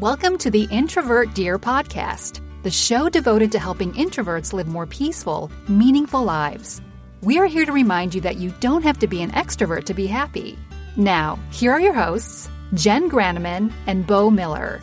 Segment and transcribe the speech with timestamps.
[0.00, 5.50] Welcome to the Introvert Dear podcast, the show devoted to helping introverts live more peaceful,
[5.68, 6.80] meaningful lives.
[7.20, 9.92] We are here to remind you that you don't have to be an extrovert to
[9.92, 10.58] be happy.
[10.96, 14.80] Now, here are your hosts, Jen Granneman and Bo Miller.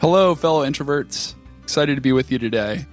[0.00, 1.34] Hello, fellow introverts.
[1.64, 2.86] Excited to be with you today.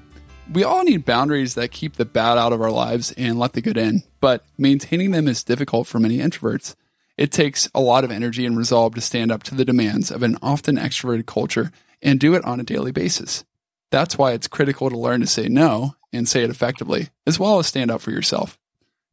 [0.52, 3.62] We all need boundaries that keep the bad out of our lives and let the
[3.62, 6.74] good in, but maintaining them is difficult for many introverts.
[7.18, 10.24] It takes a lot of energy and resolve to stand up to the demands of
[10.24, 11.72] an often extroverted culture
[12.02, 13.46] and do it on a daily basis.
[13.90, 17.60] That's why it's critical to learn to say no and say it effectively, as well
[17.60, 18.60] as stand up for yourself.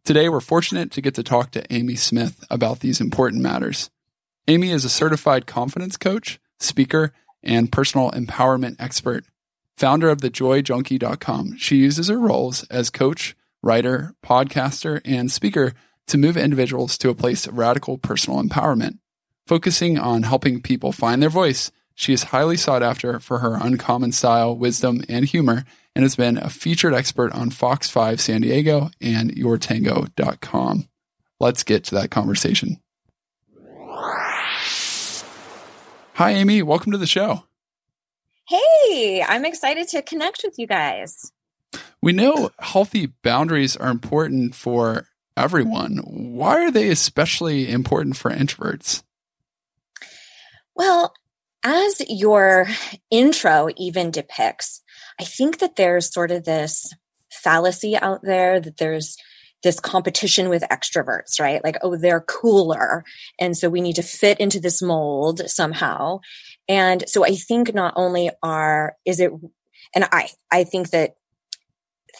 [0.05, 3.91] Today, we're fortunate to get to talk to Amy Smith about these important matters.
[4.49, 9.25] Amy is a certified confidence coach, speaker, and personal empowerment expert.
[9.77, 15.75] Founder of thejoyjunkie.com, she uses her roles as coach, writer, podcaster, and speaker
[16.13, 18.99] to move individuals to a place of radical personal empowerment.
[19.47, 24.13] Focusing on helping people find their voice, she is highly sought after for her uncommon
[24.13, 25.65] style, wisdom, and humor,
[25.97, 30.87] and has been a featured expert on Fox 5 San Diego and yourtango.com.
[31.41, 32.79] Let's get to that conversation.
[36.15, 36.63] Hi, Amy.
[36.63, 37.45] Welcome to the show.
[38.47, 41.33] Hey, I'm excited to connect with you guys.
[42.03, 45.99] We know healthy boundaries are important for everyone.
[46.05, 49.03] Why are they especially important for introverts?
[50.75, 51.15] Well,
[51.65, 52.67] as your
[53.11, 54.83] intro even depicts,
[55.21, 56.93] I think that there's sort of this
[57.31, 59.17] fallacy out there that there's
[59.63, 61.63] this competition with extroverts, right?
[61.63, 63.05] Like, oh, they're cooler.
[63.39, 66.21] And so we need to fit into this mold somehow.
[66.69, 69.31] And so I think not only are, is it,
[69.95, 71.15] and I, I think that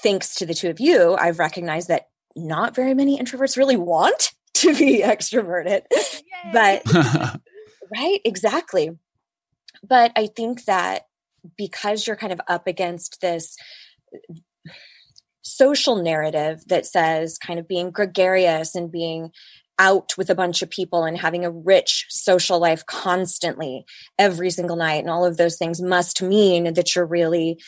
[0.03, 4.33] thanks to the two of you, I've recognized that not very many introverts really want
[4.55, 5.83] to be extroverted.
[5.91, 6.51] Yay.
[6.53, 6.83] But
[7.97, 8.91] right, exactly.
[9.83, 11.07] But I think that
[11.57, 13.57] because you're kind of up against this
[15.43, 19.31] social narrative that says kind of being gregarious and being
[19.79, 23.85] out with a bunch of people and having a rich social life constantly
[24.19, 27.59] every single night and all of those things must mean that you're really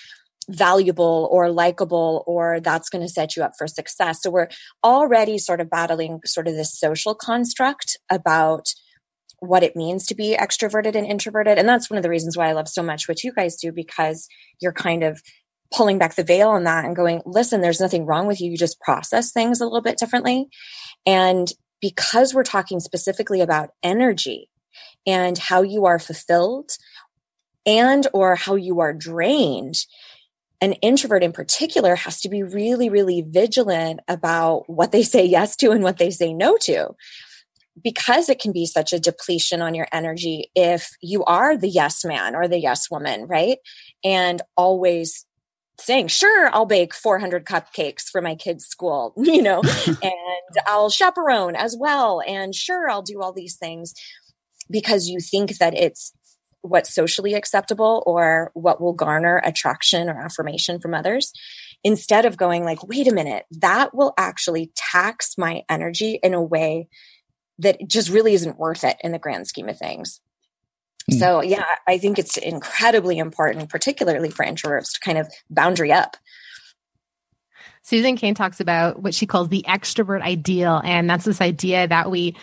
[0.48, 4.22] valuable or likable or that's going to set you up for success.
[4.22, 4.48] So we're
[4.82, 8.66] already sort of battling sort of this social construct about
[9.40, 11.58] what it means to be extroverted and introverted.
[11.58, 13.72] And that's one of the reasons why I love so much what you guys do
[13.72, 14.28] because
[14.60, 15.22] you're kind of
[15.72, 18.50] pulling back the veil on that and going, listen, there's nothing wrong with you.
[18.50, 20.46] You just process things a little bit differently.
[21.06, 21.50] And
[21.80, 24.48] because we're talking specifically about energy
[25.06, 26.70] and how you are fulfilled
[27.66, 29.76] and or how you are drained
[30.64, 35.56] an introvert in particular has to be really, really vigilant about what they say yes
[35.56, 36.88] to and what they say no to.
[37.82, 42.02] Because it can be such a depletion on your energy if you are the yes
[42.02, 43.58] man or the yes woman, right?
[44.02, 45.26] And always
[45.78, 51.56] saying, sure, I'll bake 400 cupcakes for my kids' school, you know, and I'll chaperone
[51.56, 52.22] as well.
[52.26, 53.92] And sure, I'll do all these things
[54.70, 56.14] because you think that it's
[56.64, 61.32] what's socially acceptable or what will garner attraction or affirmation from others
[61.84, 66.42] instead of going like wait a minute that will actually tax my energy in a
[66.42, 66.88] way
[67.58, 70.22] that just really isn't worth it in the grand scheme of things
[71.10, 71.18] mm.
[71.18, 76.16] so yeah i think it's incredibly important particularly for introverts to kind of boundary up
[77.82, 80.80] Susan Cain talks about what she calls the extrovert ideal.
[80.82, 82.34] And that's this idea that we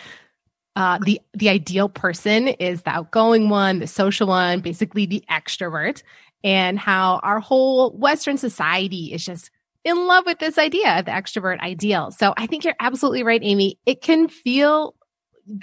[0.75, 6.03] uh, the the ideal person is the outgoing one, the social one, basically the extrovert,
[6.43, 9.51] and how our whole Western society is just
[9.83, 12.11] in love with this idea of the extrovert ideal.
[12.11, 13.79] So I think you're absolutely right, Amy.
[13.85, 14.95] It can feel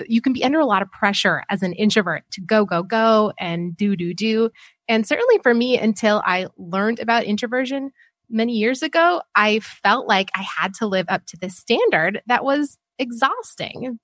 [0.07, 3.33] you can be under a lot of pressure as an introvert to go, go, go
[3.39, 4.51] and do, do, do.
[4.89, 7.93] And certainly for me, until I learned about introversion
[8.29, 12.45] many years ago, I felt like I had to live up to this standard that
[12.45, 13.99] was exhausting.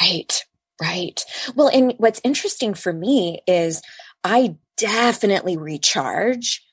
[0.00, 0.44] Right,
[0.80, 1.22] right.
[1.54, 3.82] Well, and what's interesting for me is
[4.24, 6.64] I definitely recharge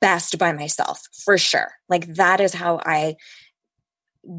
[0.00, 1.72] best by myself for sure.
[1.88, 3.16] Like that is how I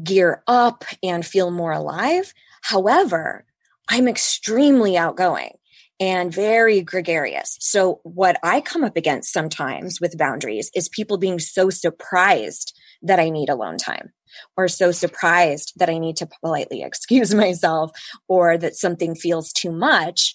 [0.02, 2.32] gear up and feel more alive.
[2.62, 3.44] However,
[3.88, 5.52] I'm extremely outgoing
[6.00, 7.56] and very gregarious.
[7.60, 13.20] So, what I come up against sometimes with boundaries is people being so surprised that
[13.20, 14.12] I need alone time
[14.56, 17.92] or so surprised that I need to politely excuse myself
[18.28, 20.34] or that something feels too much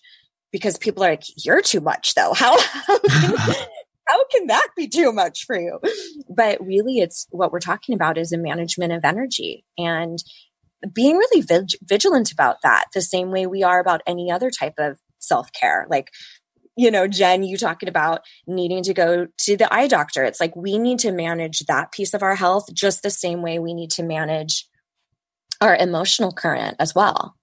[0.51, 2.33] because people are like, you're too much though.
[2.33, 3.35] How, how, can,
[4.07, 5.79] how can that be too much for you?
[6.29, 10.19] But really, it's what we're talking about is a management of energy and
[10.93, 14.75] being really vig- vigilant about that the same way we are about any other type
[14.77, 15.87] of self care.
[15.89, 16.11] Like
[16.75, 20.23] you know, Jen, you talking about needing to go to the eye doctor.
[20.23, 23.59] It's like we need to manage that piece of our health just the same way
[23.59, 24.67] we need to manage
[25.61, 27.35] our emotional current as well.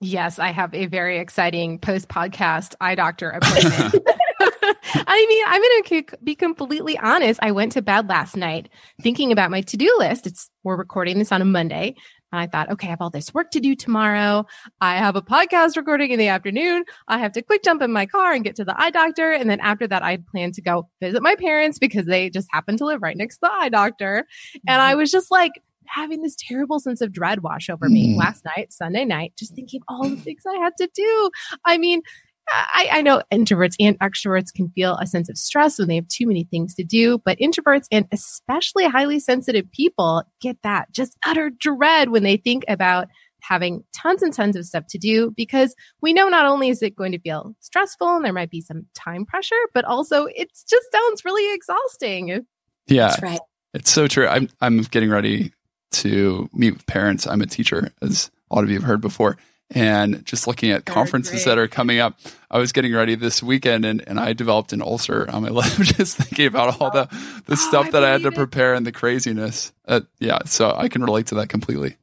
[0.00, 3.94] Yes, I have a very exciting post podcast eye doctor appointment.
[5.08, 7.40] I mean, I'm going to be completely honest.
[7.42, 8.68] I went to bed last night
[9.00, 10.26] thinking about my to do list.
[10.26, 11.94] It's we're recording this on a Monday.
[12.32, 14.46] And I thought, okay, I have all this work to do tomorrow.
[14.80, 16.84] I have a podcast recording in the afternoon.
[17.08, 19.32] I have to quick jump in my car and get to the eye doctor.
[19.32, 22.76] And then after that, I plan to go visit my parents because they just happen
[22.78, 24.26] to live right next to the eye doctor.
[24.66, 25.00] And I mm-hmm.
[25.00, 25.52] was just like,
[25.88, 28.18] having this terrible sense of dread wash over me mm.
[28.18, 31.30] last night, Sunday night, just thinking all the things I had to do.
[31.64, 32.02] I mean,
[32.48, 36.08] I, I, know introverts and extroverts can feel a sense of stress when they have
[36.08, 41.16] too many things to do, but introverts and especially highly sensitive people get that just
[41.26, 43.08] utter dread when they think about
[43.40, 46.96] having tons and tons of stuff to do because we know not only is it
[46.96, 50.92] going to feel stressful and there might be some time pressure, but also it just
[50.92, 52.44] sounds really exhausting.
[52.86, 53.14] Yeah.
[53.22, 53.40] Right.
[53.74, 54.26] It's so true.
[54.26, 55.52] I'm I'm getting ready
[55.92, 57.26] to meet with parents.
[57.26, 59.36] I'm a teacher, as a lot of you have heard before
[59.70, 62.18] and just looking at conferences that are coming up.
[62.50, 65.72] I was getting ready this weekend and, and I developed an ulcer on my lip
[65.80, 67.06] just thinking about all the,
[67.46, 68.76] the oh, stuff I that I had to prepare it.
[68.78, 69.72] and the craziness.
[69.86, 71.96] Uh, yeah, so I can relate to that completely.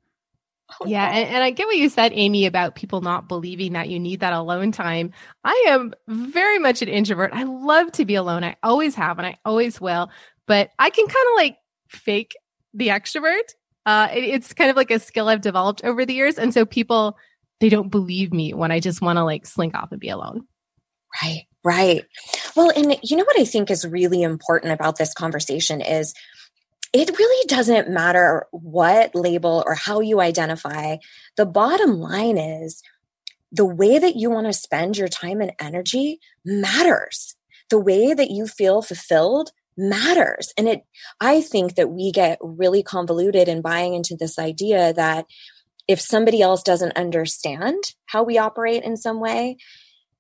[0.85, 3.99] Yeah, and, and I get what you said, Amy, about people not believing that you
[3.99, 5.13] need that alone time.
[5.43, 7.31] I am very much an introvert.
[7.33, 8.43] I love to be alone.
[8.43, 10.09] I always have and I always will,
[10.47, 11.57] but I can kind of like
[11.87, 12.33] fake
[12.73, 13.53] the extrovert.
[13.85, 16.37] Uh, it, it's kind of like a skill I've developed over the years.
[16.37, 17.17] And so people
[17.63, 20.45] they don't believe me when I just want to like slink off and be alone.
[21.21, 22.03] Right, right.
[22.57, 26.13] Well, and you know what I think is really important about this conversation is
[26.91, 30.97] it really doesn't matter what label or how you identify.
[31.37, 32.83] The bottom line is
[33.49, 37.37] the way that you want to spend your time and energy matters.
[37.69, 40.53] The way that you feel fulfilled matters.
[40.57, 40.81] And it,
[41.21, 45.27] I think that we get really convoluted in buying into this idea that
[45.87, 49.57] if somebody else doesn't understand how we operate in some way,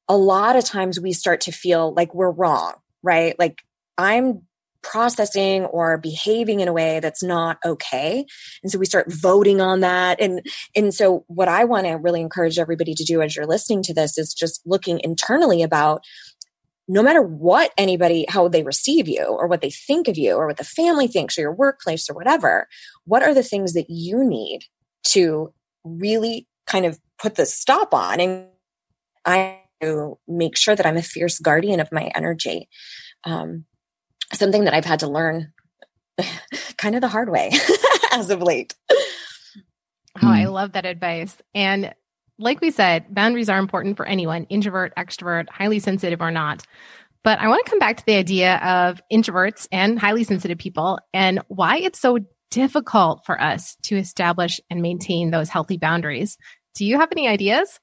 [0.09, 3.37] a lot of times we start to feel like we're wrong, right?
[3.39, 3.61] Like
[3.97, 4.43] I'm
[4.83, 8.25] processing or behaving in a way that's not okay
[8.61, 10.45] and so we start voting on that and
[10.75, 13.93] and so what i want to really encourage everybody to do as you're listening to
[13.93, 16.03] this is just looking internally about
[16.89, 20.47] no matter what anybody how they receive you or what they think of you or
[20.47, 22.67] what the family thinks or your workplace or whatever
[23.05, 24.65] what are the things that you need
[25.07, 25.53] to
[25.83, 28.47] really kind of put the stop on and
[29.25, 29.59] I
[30.27, 32.69] make sure that I'm a fierce guardian of my energy.
[33.25, 33.65] Um,
[34.31, 35.53] something that I've had to learn
[36.77, 37.51] kind of the hard way
[38.11, 38.75] as of late.
[40.21, 40.51] Oh, I hmm.
[40.51, 41.37] love that advice.
[41.53, 41.93] And
[42.39, 46.63] like we said, boundaries are important for anyone, introvert, extrovert, highly sensitive or not.
[47.23, 50.99] But I want to come back to the idea of introverts and highly sensitive people
[51.13, 52.19] and why it's so
[52.53, 56.37] difficult for us to establish and maintain those healthy boundaries.
[56.75, 57.79] Do you have any ideas?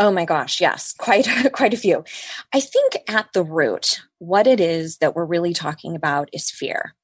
[0.00, 2.04] Oh my gosh, yes, quite quite a few.
[2.52, 6.94] I think at the root, what it is that we're really talking about is fear.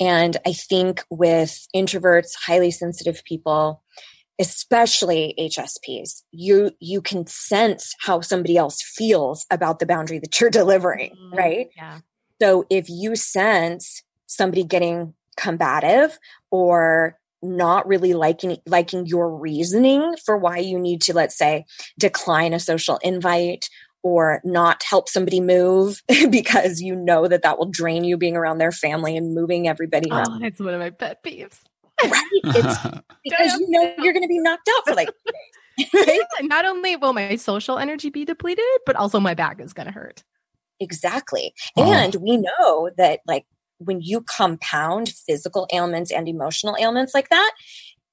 [0.00, 3.82] And I think with introverts, highly sensitive people,
[4.40, 10.50] especially HSPs, you you can sense how somebody else feels about the boundary that you're
[10.60, 11.68] delivering, mm, right?
[11.76, 12.00] Yeah.
[12.42, 16.18] So if you sense somebody getting combative
[16.50, 21.64] or not really liking liking your reasoning for why you need to let's say
[21.96, 23.70] decline a social invite
[24.02, 28.58] or not help somebody move because you know that that will drain you being around
[28.58, 30.28] their family and moving everybody around.
[30.28, 31.60] Oh, that's one of my pet peeves.
[32.02, 32.22] Right?
[32.44, 32.78] It's
[33.24, 35.10] because you know you're going to be knocked out for like
[35.94, 36.20] right?
[36.42, 39.92] Not only will my social energy be depleted, but also my back is going to
[39.92, 40.22] hurt.
[40.80, 41.54] Exactly.
[41.76, 41.92] Oh.
[41.92, 43.46] And we know that like
[43.78, 47.52] when you compound physical ailments and emotional ailments like that,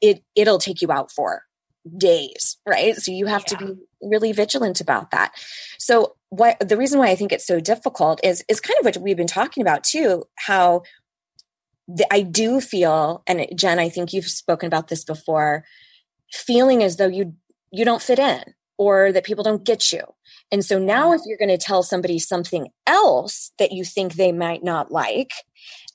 [0.02, 1.44] it it'll take you out for
[1.98, 2.96] days, right?
[2.96, 3.58] So you have yeah.
[3.58, 5.34] to be really vigilant about that.
[5.78, 8.98] So what the reason why I think it's so difficult is is kind of what
[8.98, 10.84] we've been talking about too, how
[11.88, 15.64] the, I do feel, and Jen, I think you've spoken about this before,
[16.32, 17.36] feeling as though you
[17.72, 18.44] you don't fit in
[18.78, 20.02] or that people don't get you.
[20.52, 24.32] And so now if you're going to tell somebody something else that you think they
[24.32, 25.32] might not like,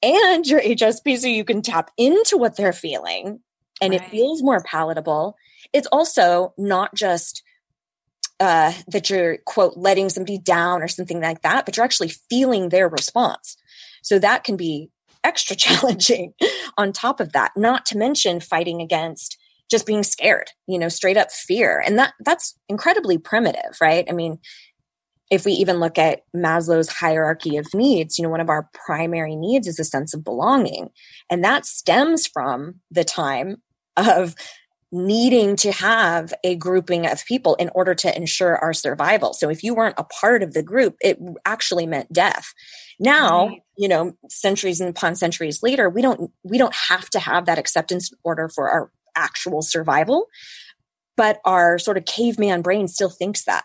[0.03, 3.41] and your HSP so you can tap into what they're feeling
[3.81, 4.03] and right.
[4.03, 5.37] it feels more palatable.
[5.73, 7.43] It's also not just
[8.39, 12.69] uh, that you're quote letting somebody down or something like that, but you're actually feeling
[12.69, 13.57] their response.
[14.03, 14.91] So that can be
[15.23, 16.33] extra challenging
[16.77, 19.37] on top of that, not to mention fighting against
[19.71, 21.83] just being scared, you know, straight up fear.
[21.85, 24.07] And that that's incredibly primitive, right?
[24.09, 24.39] I mean,
[25.31, 29.37] if we even look at Maslow's hierarchy of needs, you know, one of our primary
[29.37, 30.91] needs is a sense of belonging.
[31.31, 33.63] And that stems from the time
[33.97, 34.35] of
[34.93, 39.33] needing to have a grouping of people in order to ensure our survival.
[39.33, 42.53] So if you weren't a part of the group, it actually meant death.
[42.99, 43.63] Now, right.
[43.79, 47.59] you know, centuries and upon centuries later, we don't we don't have to have that
[47.59, 50.27] acceptance order for our actual survival,
[51.17, 53.65] but our sort of caveman brain still thinks that.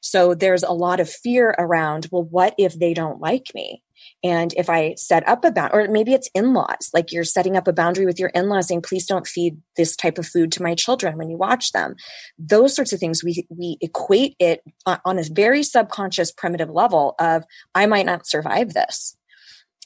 [0.00, 3.82] So there's a lot of fear around, well, what if they don't like me?
[4.24, 7.56] And if I set up a bound, or maybe it's in laws, like you're setting
[7.56, 10.50] up a boundary with your in laws saying, please don't feed this type of food
[10.52, 11.94] to my children when you watch them.
[12.38, 17.44] Those sorts of things, we, we equate it on a very subconscious, primitive level of,
[17.74, 19.16] I might not survive this.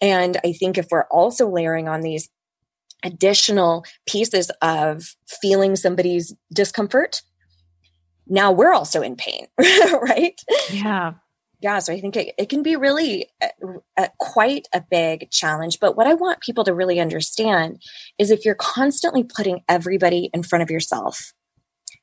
[0.00, 2.28] And I think if we're also layering on these
[3.04, 7.22] additional pieces of feeling somebody's discomfort,
[8.26, 10.40] now we're also in pain, right?
[10.70, 11.14] Yeah.
[11.60, 13.48] Yeah so i think it, it can be really a,
[13.96, 15.78] a, quite a big challenge.
[15.80, 17.80] But what i want people to really understand
[18.18, 21.32] is if you're constantly putting everybody in front of yourself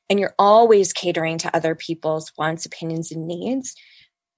[0.08, 3.74] and you're always catering to other people's wants opinions and needs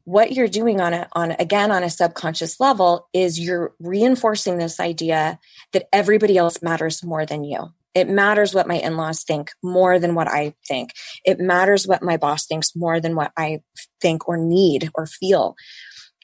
[0.05, 4.81] what you're doing on a on again on a subconscious level is you're reinforcing this
[4.81, 5.39] idea
[5.73, 9.99] that everybody else matters more than you it matters what my in laws think more
[9.99, 10.93] than what I think.
[11.25, 13.61] It matters what my boss thinks more than what I
[14.01, 15.57] think or need or feel.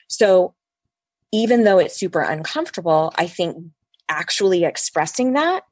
[0.09, 0.55] So
[1.33, 3.57] even though it's super uncomfortable, I think
[4.09, 5.65] actually expressing that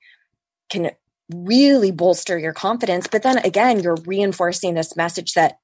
[0.68, 0.90] can
[1.34, 3.06] really bolster your confidence.
[3.06, 5.58] But then again, you're reinforcing this message that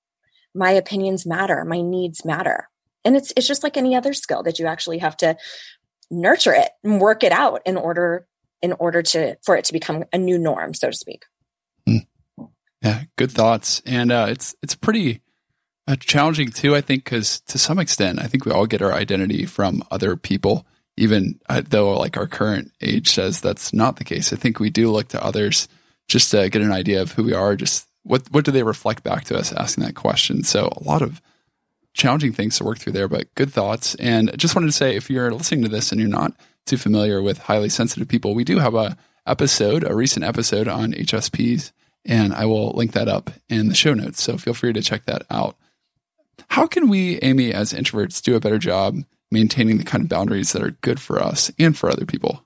[0.54, 2.68] my opinions matter, my needs matter.
[3.04, 5.36] And it's it's just like any other skill that you actually have to
[6.10, 8.26] nurture it and work it out in order
[8.60, 11.24] in order to for it to become a new norm, so to speak.
[11.88, 12.06] Mm.
[12.82, 15.20] Yeah, good thoughts, and uh, it's it's pretty
[15.86, 16.76] uh, challenging too.
[16.76, 20.16] I think because to some extent, I think we all get our identity from other
[20.16, 20.66] people,
[20.96, 24.32] even uh, though like our current age says that's not the case.
[24.32, 25.68] I think we do look to others
[26.08, 27.56] just to get an idea of who we are.
[27.56, 29.52] Just what what do they reflect back to us?
[29.52, 30.42] Asking that question.
[30.42, 31.20] So a lot of
[31.94, 33.94] challenging things to work through there, but good thoughts.
[33.96, 36.32] And just wanted to say, if you're listening to this and you're not
[36.66, 40.92] too familiar with highly sensitive people, we do have a episode, a recent episode on
[40.92, 41.72] HSPs,
[42.04, 44.22] and I will link that up in the show notes.
[44.22, 45.56] So feel free to check that out.
[46.48, 48.98] How can we, Amy, as introverts, do a better job
[49.30, 52.44] maintaining the kind of boundaries that are good for us and for other people?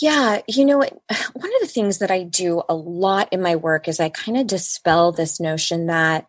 [0.00, 3.88] Yeah, you know, one of the things that I do a lot in my work
[3.88, 6.26] is I kind of dispel this notion that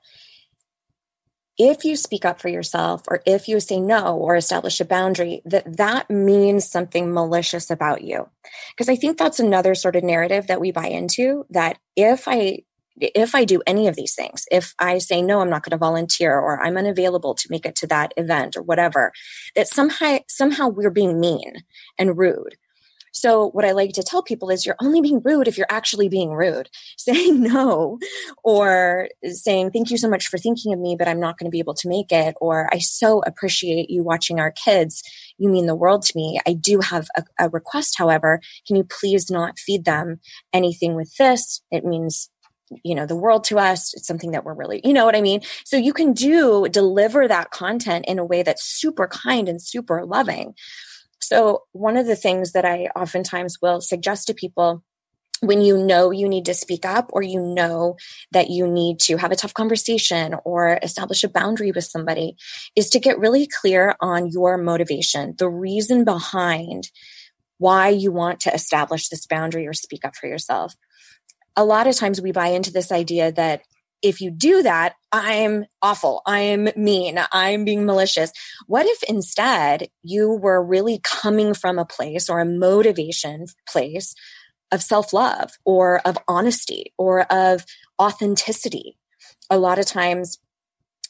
[1.58, 5.42] if you speak up for yourself or if you say no or establish a boundary
[5.46, 8.28] that that means something malicious about you.
[8.72, 12.60] Because i think that's another sort of narrative that we buy into that if i
[12.98, 15.78] if i do any of these things if i say no i'm not going to
[15.78, 19.12] volunteer or i'm unavailable to make it to that event or whatever
[19.56, 21.56] that somehow somehow we're being mean
[21.98, 22.56] and rude
[23.16, 26.10] so, what I like to tell people is you're only being rude if you're actually
[26.10, 26.70] being rude.
[26.98, 27.98] Saying no
[28.44, 31.52] or saying, thank you so much for thinking of me, but I'm not going to
[31.52, 32.36] be able to make it.
[32.42, 35.02] Or I so appreciate you watching our kids.
[35.38, 36.40] You mean the world to me.
[36.48, 38.42] I do have a, a request, however.
[38.68, 40.20] Can you please not feed them
[40.52, 41.62] anything with this?
[41.72, 42.30] It means
[42.84, 45.22] you know the world to us it's something that we're really you know what i
[45.22, 49.62] mean so you can do deliver that content in a way that's super kind and
[49.62, 50.56] super loving
[51.28, 54.84] so, one of the things that I oftentimes will suggest to people
[55.42, 57.98] when you know you need to speak up or you know
[58.32, 62.36] that you need to have a tough conversation or establish a boundary with somebody
[62.76, 66.92] is to get really clear on your motivation, the reason behind
[67.58, 70.76] why you want to establish this boundary or speak up for yourself.
[71.56, 73.62] A lot of times we buy into this idea that
[74.06, 76.22] if you do that, I'm awful.
[76.28, 77.20] I'm mean.
[77.34, 78.32] I'm being malicious.
[78.68, 84.14] What if instead you were really coming from a place or a motivation place
[84.72, 87.66] of self love or of honesty or of
[88.00, 88.96] authenticity?
[89.50, 90.38] A lot of times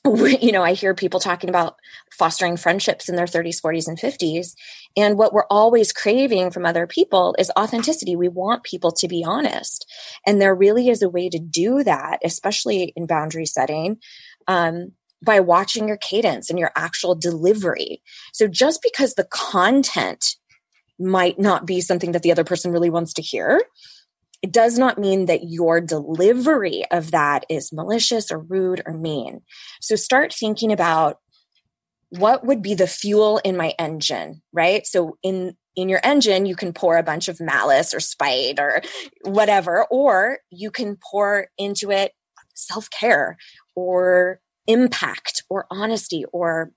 [0.06, 1.78] you know, I hear people talking about
[2.12, 4.54] fostering friendships in their 30s, 40s, and 50s.
[4.96, 8.16] And what we're always craving from other people is authenticity.
[8.16, 9.90] We want people to be honest.
[10.26, 13.98] And there really is a way to do that, especially in boundary setting.
[14.48, 14.92] Um,
[15.24, 18.04] by watching your cadence and your actual delivery.
[18.32, 20.36] So just because the content
[21.00, 23.64] might not be something that the other person really wants to hear,
[24.46, 29.42] it does not mean that your delivery of that is malicious or rude or mean.
[29.82, 31.18] So start thinking about
[32.10, 34.86] what would be the fuel in my engine, right?
[34.86, 38.84] So in in your engine you can pour a bunch of malice or spite or
[39.24, 42.12] whatever or you can pour into it
[42.54, 43.38] self-care
[43.76, 46.72] or impact or honesty or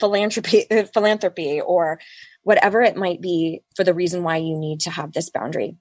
[0.00, 2.00] philanthropy philanthropy or
[2.42, 5.76] whatever it might be for the reason why you need to have this boundary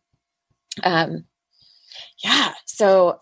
[0.83, 1.25] um
[2.23, 3.19] yeah so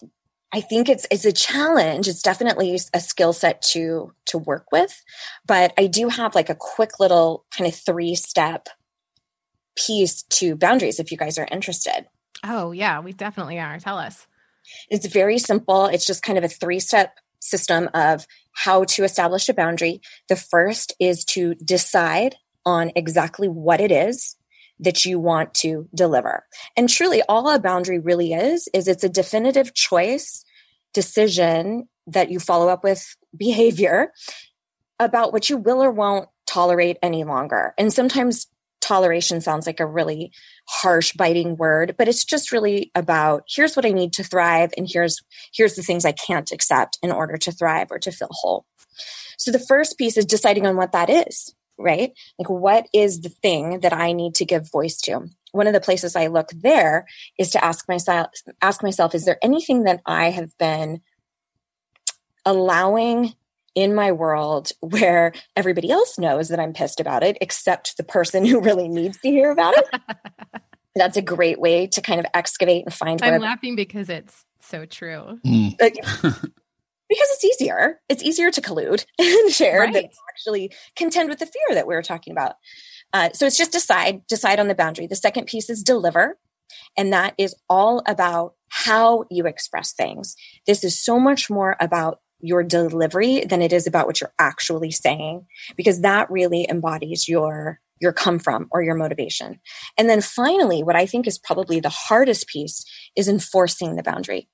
[0.53, 2.08] i think it's it's a challenge.
[2.08, 5.01] It's definitely a skill set to to work with
[5.46, 8.70] but i do have like a quick little kind of three step
[9.75, 12.06] piece to boundaries if you guys are interested.
[12.44, 13.79] Oh yeah we definitely are.
[13.79, 14.27] Tell us.
[14.89, 15.86] It's very simple.
[15.86, 20.01] It's just kind of a three step system of how to establish a boundary.
[20.27, 24.36] The first is to decide on exactly what it is
[24.79, 26.45] that you want to deliver.
[26.77, 30.43] And truly, all a boundary really is, is it's a definitive choice,
[30.93, 34.12] decision that you follow up with behavior
[35.00, 37.74] about what you will or won't tolerate any longer.
[37.77, 38.48] And sometimes
[38.81, 40.31] toleration sounds like a really
[40.67, 44.88] harsh biting word but it's just really about here's what i need to thrive and
[44.89, 45.21] here's
[45.53, 48.65] here's the things i can't accept in order to thrive or to feel whole
[49.38, 52.12] so the first piece is deciding on what that is right?
[52.38, 55.27] Like, what is the thing that I need to give voice to?
[55.51, 57.07] One of the places I look there
[57.39, 58.27] is to ask myself,
[58.62, 61.01] ask myself, is there anything that I have been
[62.45, 63.33] allowing
[63.75, 68.45] in my world where everybody else knows that I'm pissed about it, except the person
[68.45, 69.86] who really needs to hear about it?
[70.95, 73.21] That's a great way to kind of excavate and find.
[73.24, 75.39] I'm laughing because it's so true.
[75.45, 76.51] Mm.
[77.10, 78.00] Because it's easier.
[78.08, 79.94] It's easier to collude and share right.
[79.94, 82.56] than actually contend with the fear that we were talking about.
[83.12, 85.08] Uh, so it's just decide, decide on the boundary.
[85.08, 86.38] The second piece is deliver.
[86.96, 90.36] And that is all about how you express things.
[90.68, 94.92] This is so much more about your delivery than it is about what you're actually
[94.92, 99.60] saying, because that really embodies your your come from or your motivation.
[99.98, 102.86] And then finally, what I think is probably the hardest piece
[103.18, 104.48] is enforcing the boundary.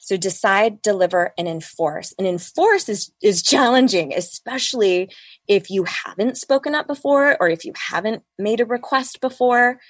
[0.00, 2.14] So decide, deliver, and enforce.
[2.18, 5.10] And enforce is, is challenging, especially
[5.48, 9.80] if you haven't spoken up before or if you haven't made a request before.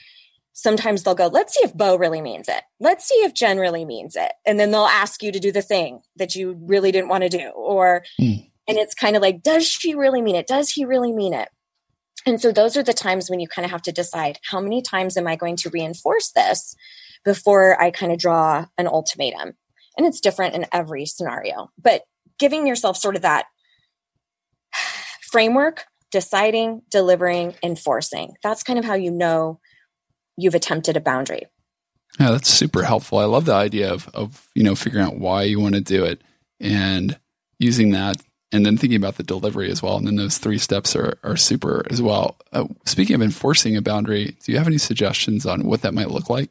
[0.52, 2.62] Sometimes they'll go, let's see if Bo really means it.
[2.78, 4.32] Let's see if Jen really means it.
[4.46, 7.28] And then they'll ask you to do the thing that you really didn't want to
[7.28, 7.48] do.
[7.48, 8.48] Or, mm.
[8.68, 10.46] and it's kind of like, does she really mean it?
[10.46, 11.48] Does he really mean it?
[12.26, 14.80] And so those are the times when you kind of have to decide how many
[14.80, 16.74] times am I going to reinforce this
[17.24, 19.54] before I kind of draw an ultimatum
[19.96, 22.02] and it's different in every scenario but
[22.38, 23.46] giving yourself sort of that
[25.22, 29.58] framework deciding delivering enforcing that's kind of how you know
[30.36, 31.46] you've attempted a boundary.
[32.18, 33.18] Yeah that's super helpful.
[33.18, 36.04] I love the idea of of you know figuring out why you want to do
[36.04, 36.22] it
[36.60, 37.18] and
[37.58, 38.16] using that
[38.52, 39.96] and then thinking about the delivery as well.
[39.96, 42.36] And then those three steps are, are super as well.
[42.52, 46.10] Uh, speaking of enforcing a boundary do you have any suggestions on what that might
[46.10, 46.50] look like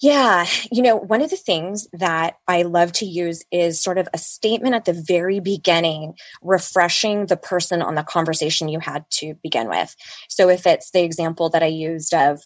[0.00, 0.46] yeah.
[0.70, 4.18] You know, one of the things that I love to use is sort of a
[4.18, 9.68] statement at the very beginning, refreshing the person on the conversation you had to begin
[9.68, 9.96] with.
[10.28, 12.42] So if it's the example that I used of,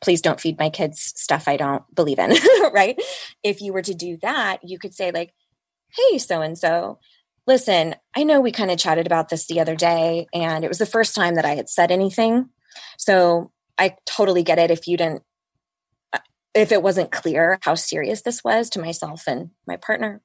[0.00, 2.32] please don't feed my kids stuff I don't believe in,
[2.72, 2.98] right?
[3.42, 5.34] If you were to do that, you could say, like,
[5.90, 7.00] hey, so and so,
[7.46, 10.78] listen, I know we kind of chatted about this the other day, and it was
[10.78, 12.48] the first time that I had said anything.
[12.96, 15.22] So I totally get it if you didn't
[16.60, 20.20] if it wasn't clear how serious this was to myself and my partner.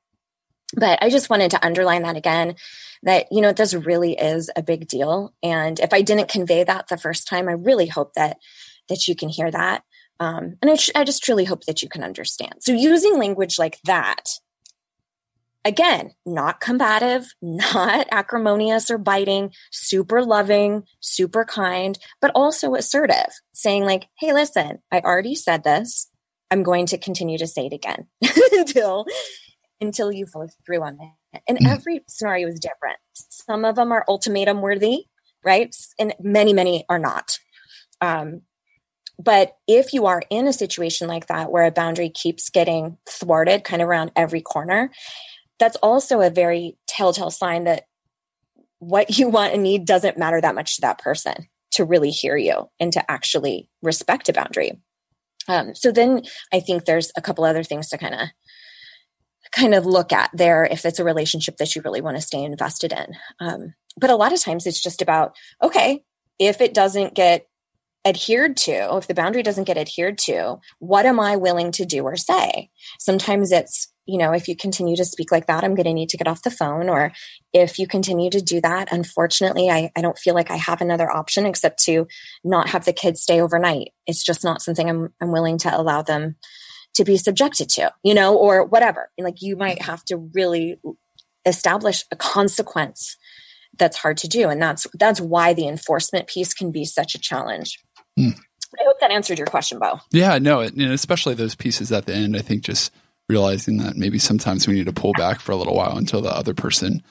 [0.75, 2.55] But I just wanted to underline that again
[3.03, 5.33] that, you know, this really is a big deal.
[5.43, 8.37] And if I didn't convey that the first time, I really hope that,
[8.89, 9.83] that you can hear that.
[10.19, 12.55] Um, and I, I just truly hope that you can understand.
[12.61, 14.39] So using language like that,
[15.65, 23.83] again, not combative, not acrimonious or biting, super loving, super kind, but also assertive, saying
[23.85, 26.09] like, Hey, listen, I already said this.
[26.51, 28.07] I'm going to continue to say it again
[28.51, 29.05] until
[29.81, 31.41] until you follow through on it.
[31.47, 31.67] And mm.
[31.67, 32.97] every scenario is different.
[33.13, 35.05] Some of them are ultimatum worthy,
[35.43, 35.75] right?
[35.99, 37.37] And many, many are not.
[37.99, 38.41] Um,
[39.19, 43.63] but if you are in a situation like that where a boundary keeps getting thwarted
[43.63, 44.91] kind of around every corner,
[45.59, 47.85] that's also a very telltale sign that
[48.79, 52.35] what you want and need doesn't matter that much to that person to really hear
[52.35, 54.73] you and to actually respect a boundary.
[55.47, 58.29] Um, so then I think there's a couple other things to kind of
[59.51, 62.43] kind of look at there if it's a relationship that you really want to stay
[62.43, 63.15] invested in.
[63.39, 66.03] Um, but a lot of times it's just about okay,
[66.39, 67.47] if it doesn't get
[68.05, 72.03] adhered to, if the boundary doesn't get adhered to, what am I willing to do
[72.03, 72.69] or say?
[72.99, 76.09] Sometimes it's you know, if you continue to speak like that, I'm going to need
[76.09, 76.89] to get off the phone.
[76.89, 77.11] Or
[77.53, 81.09] if you continue to do that, unfortunately, I, I don't feel like I have another
[81.09, 82.07] option except to
[82.43, 83.93] not have the kids stay overnight.
[84.05, 86.35] It's just not something I'm, I'm willing to allow them
[86.95, 89.09] to be subjected to, you know, or whatever.
[89.17, 90.79] Like you might have to really
[91.45, 93.17] establish a consequence
[93.77, 97.19] that's hard to do and that's that's why the enforcement piece can be such a
[97.19, 97.79] challenge
[98.15, 98.29] hmm.
[98.79, 102.13] i hope that answered your question bo yeah no and especially those pieces at the
[102.13, 102.91] end i think just
[103.29, 106.35] realizing that maybe sometimes we need to pull back for a little while until the
[106.35, 107.01] other person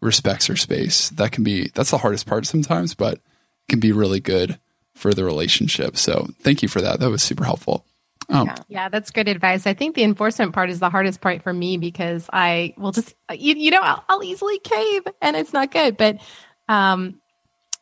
[0.00, 3.20] respects her space that can be that's the hardest part sometimes but it
[3.68, 4.58] can be really good
[4.94, 7.84] for the relationship so thank you for that that was super helpful
[8.28, 8.56] um, yeah.
[8.68, 9.66] yeah, that's good advice.
[9.66, 13.14] I think the enforcement part is the hardest part for me because I will just,
[13.30, 15.96] you, you know, I'll, I'll, easily cave and it's not good.
[15.96, 16.18] But
[16.68, 17.20] um,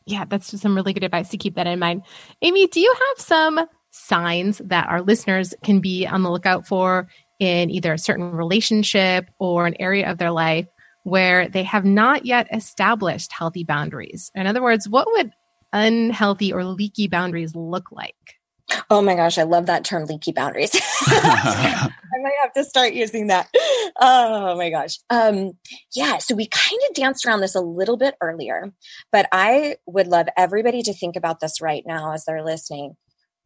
[0.05, 2.03] yeah, that's just some really good advice to keep that in mind.
[2.41, 7.07] Amy, do you have some signs that our listeners can be on the lookout for
[7.41, 10.67] in either a certain relationship or an area of their life
[11.03, 14.31] where they have not yet established healthy boundaries?
[14.35, 15.31] In other words, what would
[15.73, 18.15] unhealthy or leaky boundaries look like?
[18.91, 20.69] Oh my gosh, I love that term leaky boundaries.
[21.01, 21.89] I
[22.21, 23.49] might have to start using that.
[23.99, 24.99] Oh my gosh.
[25.09, 25.53] Um,
[25.95, 28.71] yeah, so we kind of danced around this a little bit earlier,
[29.11, 32.95] but I would love everybody to think about this right now as they're listening.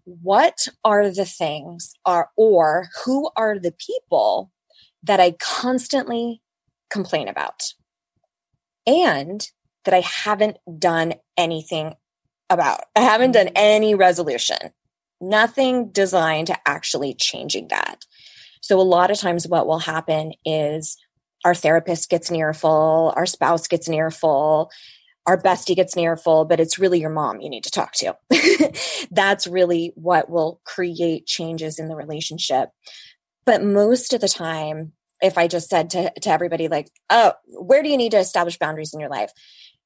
[0.05, 4.51] What are the things are or who are the people
[5.03, 6.41] that I constantly
[6.89, 7.63] complain about
[8.87, 9.47] and
[9.83, 11.95] that I haven't done anything
[12.49, 12.81] about?
[12.95, 13.57] I haven't done mm-hmm.
[13.57, 14.71] any resolution
[15.21, 18.05] nothing designed to actually changing that.
[18.61, 20.97] So a lot of times what will happen is
[21.43, 24.71] our therapist gets near full, our spouse gets near full,
[25.27, 28.15] our bestie gets near full, but it's really your mom you need to talk to.
[29.11, 32.69] That's really what will create changes in the relationship.
[33.45, 37.81] But most of the time, if I just said to, to everybody, like, oh, where
[37.81, 39.31] do you need to establish boundaries in your life?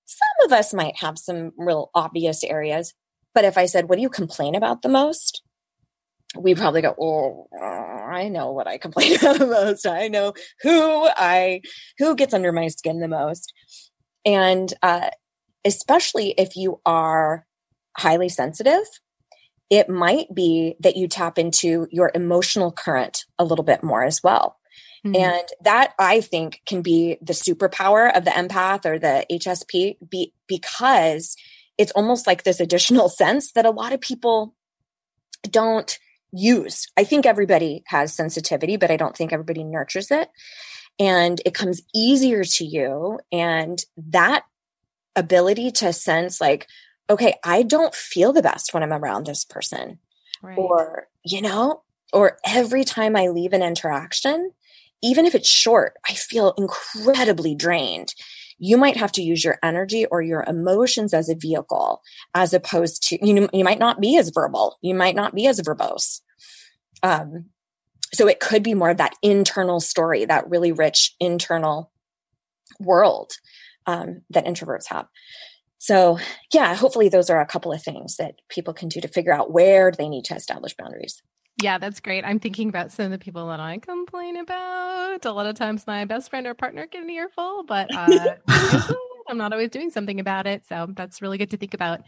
[0.06, 2.94] Some of us might have some real obvious areas,
[3.34, 5.44] but if I said, what do you complain about the most?
[6.36, 7.48] We probably go, oh,
[8.12, 9.86] I know what I complain about the most.
[9.86, 11.62] I know who I,
[11.98, 13.54] who gets under my skin the most.
[14.26, 15.10] And uh,
[15.70, 17.46] especially if you are
[17.96, 18.86] highly sensitive,
[19.70, 24.24] it might be that you tap into your emotional current a little bit more as
[24.24, 24.58] well.
[25.06, 25.16] Mm-hmm.
[25.16, 30.34] And that I think can be the superpower of the empath or the HSP be,
[30.48, 31.36] because
[31.78, 34.56] it's almost like this additional sense that a lot of people
[35.44, 36.00] don't
[36.32, 36.88] use.
[36.98, 40.30] I think everybody has sensitivity, but I don't think everybody nurtures it.
[41.00, 43.20] And it comes easier to you.
[43.32, 44.44] And that
[45.20, 46.68] ability to sense, like,
[47.10, 50.00] okay, I don't feel the best when I'm around this person.
[50.42, 50.58] Right.
[50.58, 54.52] Or, you know, or every time I leave an interaction,
[55.02, 58.14] even if it's short, I feel incredibly drained
[58.60, 62.02] you might have to use your energy or your emotions as a vehicle
[62.36, 65.48] as opposed to you know you might not be as verbal you might not be
[65.48, 66.22] as verbose
[67.02, 67.46] um
[68.14, 71.92] so it could be more of that internal story that really rich internal
[72.80, 73.32] world
[73.90, 75.08] um, that introverts have
[75.78, 76.20] so
[76.54, 79.52] yeah hopefully those are a couple of things that people can do to figure out
[79.52, 81.22] where they need to establish boundaries
[81.62, 82.24] yeah, that's great.
[82.24, 85.26] I'm thinking about some of the people that I complain about.
[85.26, 88.36] A lot of times my best friend or partner get an earful, but uh,
[89.30, 90.66] I'm not always doing something about it.
[90.68, 92.02] So that's really good to think about.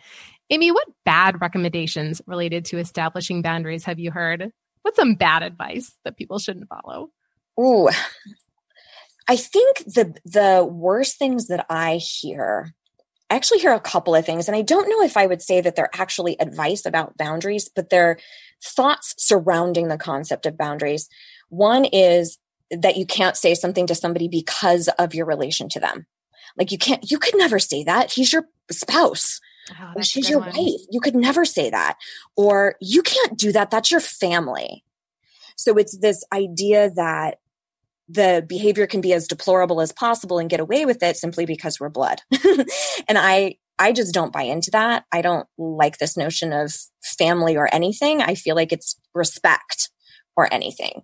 [0.50, 4.52] Amy, what bad recommendations related to establishing boundaries have you heard?
[4.84, 7.10] What's some bad advice that people shouldn't follow?
[7.60, 7.90] Ooh,
[9.28, 12.74] I think the the worst things that I hear
[13.32, 15.62] I actually hear a couple of things, and I don't know if I would say
[15.62, 18.18] that they're actually advice about boundaries, but they're
[18.62, 21.08] thoughts surrounding the concept of boundaries.
[21.48, 22.38] One is
[22.72, 26.08] that you can't say something to somebody because of your relation to them.
[26.58, 28.12] Like you can't, you could never say that.
[28.12, 29.40] He's your spouse.
[29.80, 30.50] Oh, she's your one.
[30.50, 30.82] wife.
[30.90, 31.98] You could never say that.
[32.36, 33.72] Or you can't do that.
[33.72, 34.84] That's your family.
[35.56, 37.38] So it's this idea that
[38.10, 41.80] the behavior can be as deplorable as possible and get away with it simply because
[41.80, 42.22] we're blood.
[43.08, 45.06] and I I just don't buy into that.
[45.12, 48.22] I don't like this notion of family or anything.
[48.22, 49.90] I feel like it's respect
[50.38, 51.02] or anything.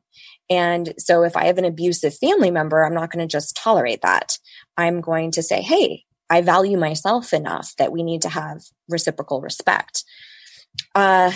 [0.49, 4.01] And so if I have an abusive family member, I'm not going to just tolerate
[4.03, 4.37] that.
[4.77, 9.41] I'm going to say, hey, I value myself enough that we need to have reciprocal
[9.41, 10.03] respect.
[10.93, 11.31] Uh,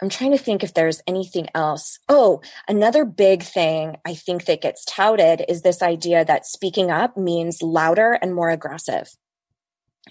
[0.00, 1.98] I'm trying to think if there's anything else.
[2.08, 7.16] Oh, another big thing I think that gets touted is this idea that speaking up
[7.16, 9.08] means louder and more aggressive.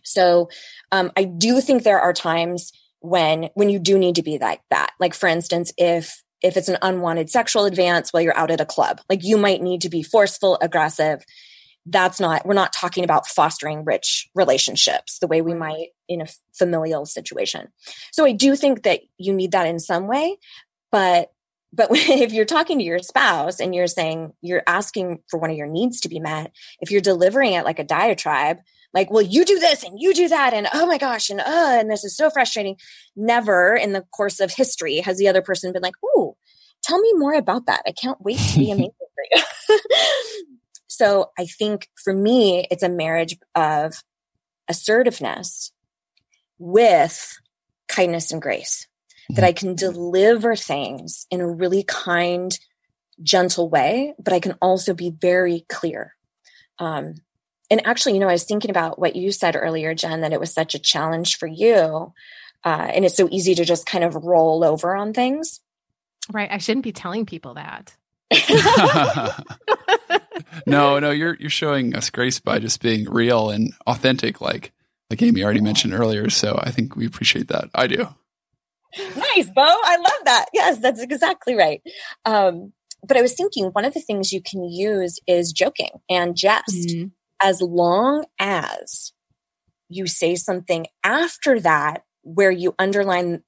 [0.04, 0.50] So
[0.91, 4.62] um, I do think there are times when when you do need to be like
[4.71, 4.91] that.
[5.00, 8.65] Like for instance, if if it's an unwanted sexual advance while you're out at a
[8.65, 11.24] club, like you might need to be forceful, aggressive,
[11.88, 16.28] that's not we're not talking about fostering rich relationships the way we might in a
[16.54, 17.67] familial situation
[18.12, 20.38] so i do think that you need that in some way
[20.91, 21.32] but
[21.76, 25.58] but if you're talking to your spouse and you're saying you're asking for one of
[25.58, 28.60] your needs to be met, if you're delivering it like a diatribe,
[28.93, 31.43] like, well, you do this and you do that, and oh my gosh, and uh,
[31.45, 32.78] and this is so frustrating.
[33.15, 36.38] Never in the course of history has the other person been like, "Ooh,
[36.82, 37.82] tell me more about that.
[37.86, 39.80] I can't wait to be amazing for you."
[40.95, 44.03] so I think for me, it's a marriage of
[44.67, 45.71] assertiveness
[46.58, 47.38] with
[47.88, 48.88] kindness and grace
[49.29, 52.58] that I can deliver things in a really kind,
[53.21, 56.15] gentle way, but I can also be very clear.
[56.77, 57.15] Um,
[57.71, 60.39] and actually, you know, I was thinking about what you said earlier, Jen, that it
[60.39, 62.13] was such a challenge for you.
[62.63, 65.60] Uh, and it's so easy to just kind of roll over on things.
[66.31, 66.49] Right.
[66.51, 67.95] I shouldn't be telling people that.
[70.65, 74.71] no, no, you're you're showing us grace by just being real and authentic, like
[75.10, 76.30] like Amy already mentioned earlier.
[76.30, 77.69] So I think we appreciate that.
[77.75, 78.08] I do.
[78.97, 79.62] Nice, Bo.
[79.62, 80.45] I love that.
[80.54, 81.82] Yes, that's exactly right.
[82.23, 82.73] Um,
[83.08, 86.89] but I was thinking one of the things you can use is joking and jest,
[86.89, 87.08] mm-hmm.
[87.41, 89.12] as long as
[89.89, 93.43] you say something after that where you underline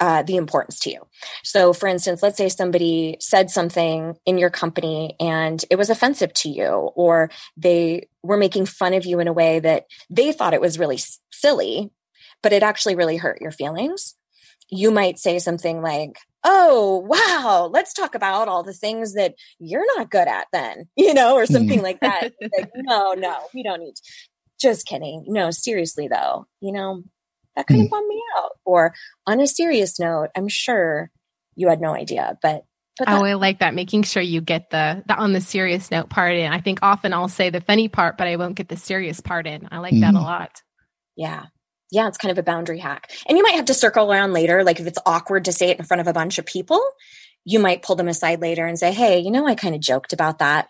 [0.00, 1.06] uh, the importance to you.
[1.42, 6.32] So, for instance, let's say somebody said something in your company and it was offensive
[6.34, 10.54] to you, or they were making fun of you in a way that they thought
[10.54, 10.98] it was really
[11.30, 11.90] silly,
[12.42, 14.14] but it actually really hurt your feelings
[14.70, 19.84] you might say something like, Oh, wow, let's talk about all the things that you're
[19.96, 21.82] not good at then, you know, or something mm.
[21.82, 22.32] like that.
[22.56, 23.96] like, no, no, we don't need.
[23.96, 24.02] To.
[24.58, 25.24] Just kidding.
[25.26, 27.02] No, seriously though, you know,
[27.56, 27.84] that kind mm.
[27.84, 28.50] of bummed me out.
[28.64, 28.94] Or
[29.26, 31.10] on a serious note, I'm sure
[31.54, 32.64] you had no idea, but
[32.98, 33.74] but that, oh, I like that.
[33.74, 36.50] Making sure you get the, the on the serious note part in.
[36.50, 39.46] I think often I'll say the funny part, but I won't get the serious part
[39.46, 39.68] in.
[39.70, 40.00] I like mm.
[40.00, 40.22] that a mm.
[40.22, 40.62] lot.
[41.14, 41.46] Yeah
[41.90, 43.10] yeah, it's kind of a boundary hack.
[43.28, 44.64] And you might have to circle around later.
[44.64, 46.80] Like if it's awkward to say it in front of a bunch of people,
[47.44, 50.12] you might pull them aside later and say, Hey, you know, I kind of joked
[50.12, 50.68] about that,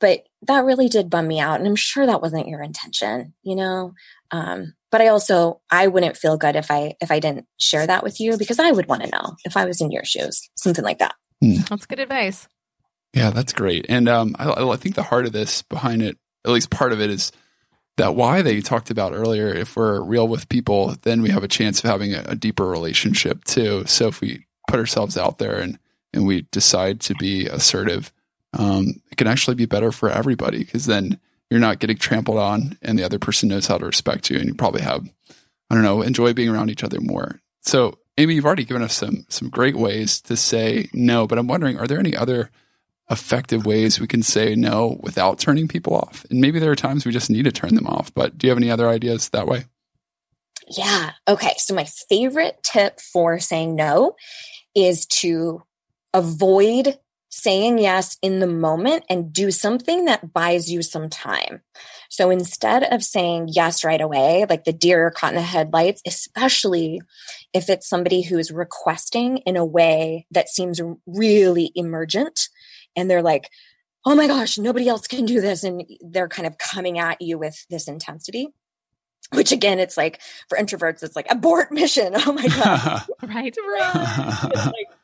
[0.00, 1.58] but that really did bum me out.
[1.58, 3.94] And I'm sure that wasn't your intention, you know?
[4.30, 8.04] Um, but I also, I wouldn't feel good if I, if I didn't share that
[8.04, 10.84] with you because I would want to know if I was in your shoes, something
[10.84, 11.16] like that.
[11.42, 11.62] Hmm.
[11.68, 12.46] That's good advice.
[13.12, 13.86] Yeah, that's great.
[13.88, 17.00] And um, I, I think the heart of this behind it, at least part of
[17.00, 17.32] it is
[17.96, 19.48] that why they talked about earlier.
[19.48, 22.64] If we're real with people, then we have a chance of having a, a, deeper
[22.64, 23.82] relationship too.
[23.86, 25.76] So if we put ourselves out there and
[26.12, 28.12] and we decide to be assertive,
[28.56, 31.18] um, it can actually be better for everybody because then
[31.54, 34.48] you're not getting trampled on, and the other person knows how to respect you, and
[34.48, 35.08] you probably have,
[35.70, 37.38] I don't know, enjoy being around each other more.
[37.60, 41.46] So Amy, you've already given us some some great ways to say no, but I'm
[41.46, 42.50] wondering, are there any other
[43.10, 46.24] effective ways we can say no without turning people off.
[46.30, 48.12] And maybe there are times we just need to turn them off.
[48.14, 49.64] But do you have any other ideas that way?
[50.68, 51.10] Yeah.
[51.28, 51.52] Okay.
[51.58, 54.16] So, my favorite tip for saying no
[54.74, 55.62] is to
[56.14, 56.98] avoid
[57.34, 61.62] saying yes in the moment and do something that buys you some time.
[62.08, 67.02] So instead of saying yes right away, like the deer caught in the headlights, especially
[67.52, 72.48] if it's somebody who's requesting in a way that seems really emergent
[72.94, 73.50] and they're like,
[74.04, 75.64] oh my gosh, nobody else can do this.
[75.64, 78.48] And they're kind of coming at you with this intensity.
[79.32, 82.12] Which again, it's like for introverts, it's like abort mission.
[82.26, 83.04] Oh my god!
[83.22, 83.94] right, right.
[84.54, 85.03] like, I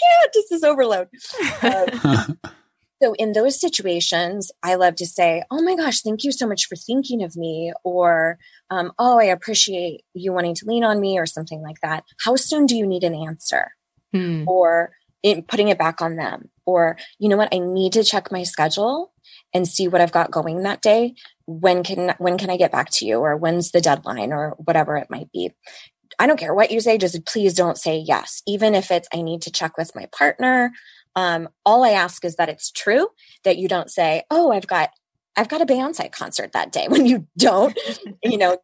[0.00, 0.32] can't.
[0.32, 1.08] This is overload.
[1.62, 2.38] Um,
[3.00, 6.66] so in those situations, I love to say, "Oh my gosh, thank you so much
[6.66, 8.38] for thinking of me," or
[8.70, 12.04] um, "Oh, I appreciate you wanting to lean on me," or something like that.
[12.24, 13.72] How soon do you need an answer?
[14.12, 14.44] Hmm.
[14.48, 18.30] Or in putting it back on them or you know what i need to check
[18.30, 19.12] my schedule
[19.52, 21.14] and see what i've got going that day
[21.46, 24.96] when can when can i get back to you or when's the deadline or whatever
[24.96, 25.52] it might be
[26.18, 29.22] i don't care what you say just please don't say yes even if it's i
[29.22, 30.72] need to check with my partner.
[31.16, 33.08] Um, all i ask is that it's true
[33.44, 34.90] that you don't say oh i've got
[35.36, 37.76] i've got a beyonce concert that day when you don't
[38.22, 38.58] you know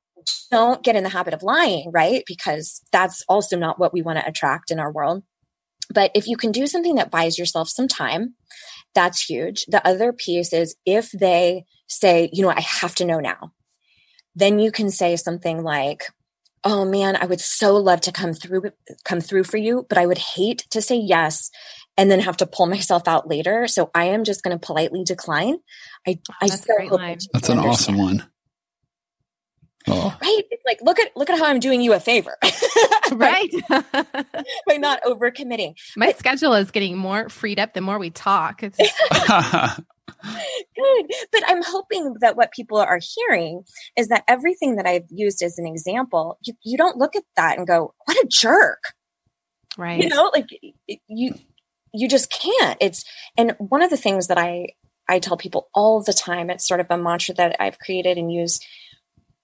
[0.51, 2.25] don't get in the habit of lying right?
[2.27, 5.23] Because that's also not what we want to attract in our world.
[5.93, 8.35] But if you can do something that buys yourself some time,
[8.95, 9.67] that's huge.
[9.67, 13.53] The other piece is if they say, you know, I have to know now,
[14.35, 16.05] then you can say something like,
[16.65, 18.71] oh man, I would so love to come through,
[19.05, 21.51] come through for you, but I would hate to say yes
[21.97, 23.67] and then have to pull myself out later.
[23.69, 25.59] So I am just going to politely decline.
[26.07, 27.61] I, oh, I so hope that that's an understand.
[27.61, 28.27] awesome one.
[29.87, 30.17] Oh.
[30.23, 30.43] Right?
[30.51, 32.39] It's like look at look at how I'm doing you a favor.
[33.13, 33.51] right.
[33.69, 35.75] By not overcommitting.
[35.97, 38.63] My but, schedule is getting more freed up the more we talk.
[40.07, 41.07] Good.
[41.33, 43.65] But I'm hoping that what people are hearing
[43.97, 47.59] is that everything that I've used as an example, you, you don't look at that
[47.59, 48.83] and go, what a jerk.
[49.77, 50.03] Right.
[50.03, 50.47] You know, like
[51.09, 51.35] you
[51.95, 52.77] you just can't.
[52.81, 53.05] It's,
[53.39, 54.71] and one of the things that I,
[55.09, 58.33] I tell people all the time, it's sort of a mantra that I've created and
[58.33, 58.59] use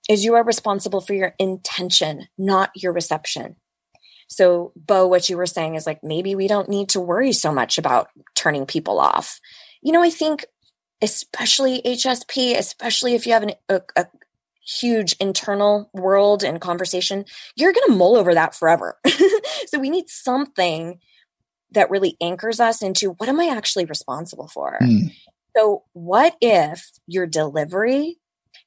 [0.08, 3.54] is you are responsible for your intention, not your reception.
[4.28, 7.52] So, Bo, what you were saying is like maybe we don't need to worry so
[7.52, 9.40] much about turning people off.
[9.82, 10.46] You know, I think
[11.02, 14.06] especially HSP, especially if you have an, a, a
[14.62, 17.24] huge internal world and conversation,
[17.56, 18.98] you're going to mull over that forever.
[19.66, 21.00] so we need something
[21.72, 24.78] that really anchors us into what am I actually responsible for?
[24.82, 25.14] Mm.
[25.56, 28.18] So, what if your delivery,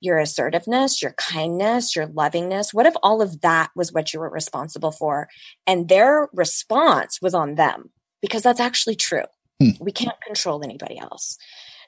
[0.01, 4.29] your assertiveness, your kindness, your lovingness, what if all of that was what you were
[4.29, 5.29] responsible for?
[5.65, 9.23] And their response was on them because that's actually true.
[9.63, 9.81] Mm.
[9.81, 11.37] We can't control anybody else.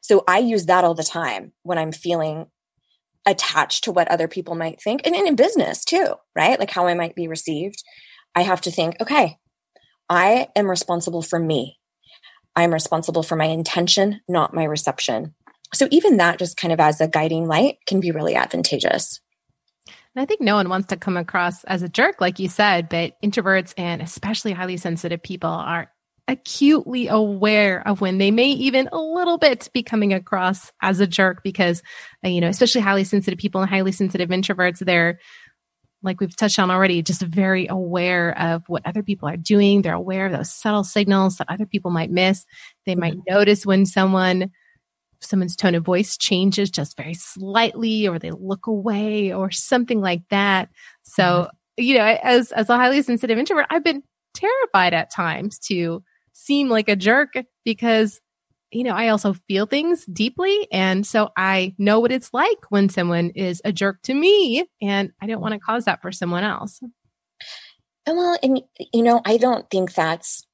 [0.02, 2.48] So, I use that all the time when I'm feeling
[3.26, 6.60] attached to what other people might think and in business too, right?
[6.60, 7.84] Like how I might be received.
[8.36, 9.38] I have to think, okay,
[10.10, 11.80] I am responsible for me.
[12.56, 15.34] I'm responsible for my intention, not my reception.
[15.74, 19.20] So even that just kind of as a guiding light can be really advantageous.
[19.88, 22.88] And I think no one wants to come across as a jerk, like you said,
[22.88, 25.90] but introverts and especially highly sensitive people are
[26.28, 31.08] acutely aware of when they may even a little bit be coming across as a
[31.08, 31.84] jerk because,
[32.24, 35.20] uh, you know, especially highly sensitive people and highly sensitive introverts, they're
[36.02, 39.82] like we've touched on already, just very aware of what other people are doing.
[39.82, 42.46] They're aware of those subtle signals that other people might miss.
[42.86, 43.34] They might mm-hmm.
[43.34, 44.52] notice when someone
[45.22, 50.22] someone's tone of voice changes just very slightly or they look away or something like
[50.30, 50.70] that.
[51.04, 51.84] So, mm-hmm.
[51.84, 54.04] you know, as as a highly sensitive introvert, I've been
[54.36, 56.04] terrified at times to
[56.36, 58.22] seem like a jerk because
[58.72, 60.68] you know, I also feel things deeply.
[60.72, 65.12] And so I know what it's like when someone is a jerk to me, and
[65.22, 66.82] I don't want to cause that for someone else.
[68.06, 68.62] Well, and,
[68.94, 70.46] you know, I don't think that's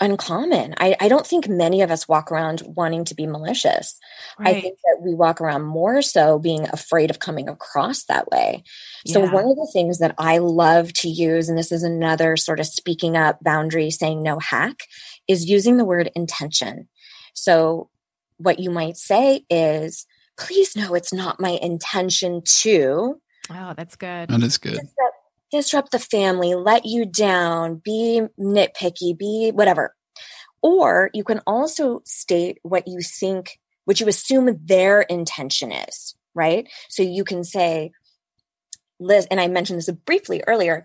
[0.00, 0.74] uncommon.
[0.78, 3.98] I, I don't think many of us walk around wanting to be malicious.
[4.38, 4.56] Right.
[4.56, 8.62] I think that we walk around more so being afraid of coming across that way.
[9.06, 9.32] So, yeah.
[9.32, 12.66] one of the things that I love to use, and this is another sort of
[12.66, 14.82] speaking up boundary, saying no hack,
[15.28, 16.88] is using the word intention.
[17.34, 17.90] So,
[18.38, 20.06] what you might say is,
[20.36, 23.20] please know it's not my intention to.
[23.50, 24.28] Oh, that's good.
[24.28, 24.80] That is good.
[25.52, 29.94] Disrupt, the family, let you down, be nitpicky, be whatever.
[30.62, 36.68] Or you can also state what you think, what you assume their intention is, right?
[36.88, 37.92] So you can say,
[38.98, 40.84] Liz, and I mentioned this briefly earlier.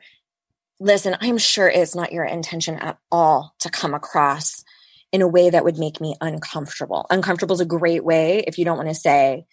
[0.79, 4.63] Listen, I'm sure it's not your intention at all to come across
[5.11, 7.05] in a way that would make me uncomfortable.
[7.09, 9.45] Uncomfortable is a great way if you don't want to say,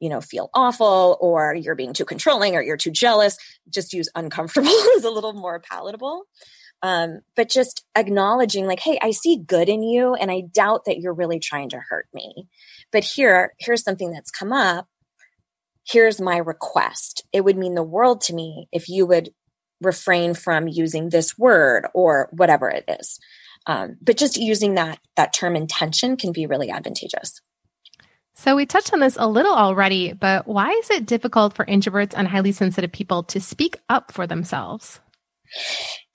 [0.00, 3.36] you know, feel awful or you're being too controlling or you're too jealous.
[3.68, 6.24] Just use uncomfortable is a little more palatable.
[6.82, 10.98] Um, but just acknowledging, like, hey, I see good in you and I doubt that
[10.98, 12.48] you're really trying to hurt me.
[12.90, 14.88] But here, here's something that's come up.
[15.86, 17.24] Here's my request.
[17.32, 19.30] It would mean the world to me if you would
[19.82, 23.18] refrain from using this word or whatever it is.
[23.66, 27.42] Um, but just using that that term intention can be really advantageous.
[28.40, 32.14] So we touched on this a little already, but why is it difficult for introverts
[32.16, 34.98] and highly sensitive people to speak up for themselves?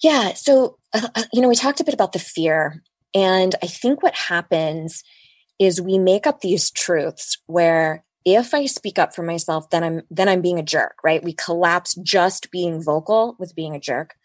[0.01, 2.81] Yeah, so uh, uh you know, we talked a bit about the fear,
[3.13, 5.03] and I think what happens
[5.59, 10.01] is we make up these truths where if I speak up for myself, then I'm
[10.09, 11.23] then I'm being a jerk, right?
[11.23, 14.15] We collapse just being vocal with being a jerk.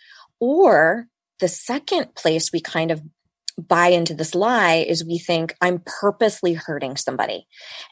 [0.40, 1.06] Or
[1.38, 3.02] the second place we kind of
[3.60, 7.46] buy into this lie is we think I'm purposely hurting somebody.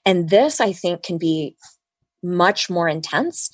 [0.04, 1.56] And this, I think, can be
[2.22, 3.50] much more intense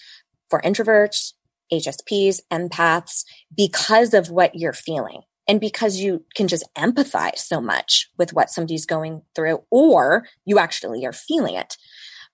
[0.50, 1.32] for introverts,
[1.72, 3.24] HSPs, empaths,
[3.54, 5.22] because of what you're feeling.
[5.46, 10.58] And because you can just empathize so much with what somebody's going through, or you
[10.58, 11.76] actually are feeling it.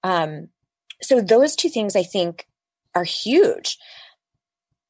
[0.05, 0.49] Um,
[1.03, 2.47] so, those two things I think
[2.95, 3.79] are huge.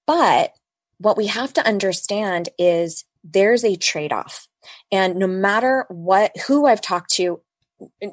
[0.06, 0.52] But
[0.98, 4.48] what we have to understand is there's a trade off.
[4.92, 7.40] And no matter what, who I've talked to,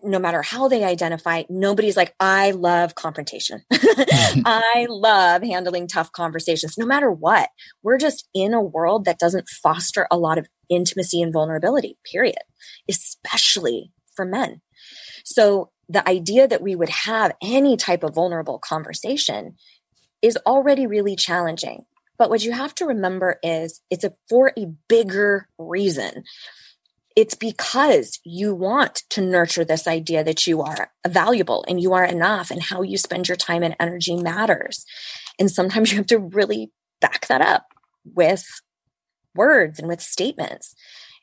[0.03, 3.63] no matter how they identify, nobody's like, I love confrontation.
[3.71, 7.49] I love handling tough conversations, no matter what.
[7.83, 12.37] We're just in a world that doesn't foster a lot of intimacy and vulnerability, period,
[12.89, 14.61] especially for men.
[15.25, 19.55] So the idea that we would have any type of vulnerable conversation
[20.21, 21.85] is already really challenging.
[22.17, 26.23] But what you have to remember is it's a, for a bigger reason.
[27.15, 32.05] It's because you want to nurture this idea that you are valuable and you are
[32.05, 34.85] enough and how you spend your time and energy matters.
[35.39, 37.67] And sometimes you have to really back that up
[38.03, 38.45] with
[39.35, 40.75] words and with statements.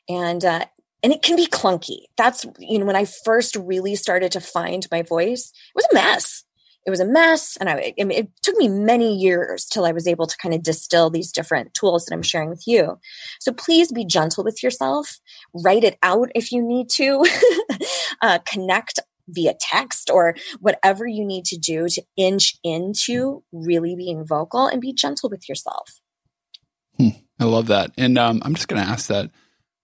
[0.07, 0.65] And, uh,
[1.03, 2.05] and it can be clunky.
[2.17, 5.93] That's, you know, when I first really started to find my voice, it was a
[5.93, 6.44] mess.
[6.85, 7.57] It was a mess.
[7.57, 10.61] And I, it, it took me many years till I was able to kind of
[10.61, 12.99] distill these different tools that I'm sharing with you.
[13.39, 15.19] So please be gentle with yourself.
[15.53, 17.25] Write it out if you need to.
[18.21, 24.25] uh, connect via text or whatever you need to do to inch into really being
[24.25, 25.99] vocal and be gentle with yourself.
[26.97, 27.09] Hmm,
[27.39, 27.91] I love that.
[27.97, 29.31] And um, I'm just going to ask that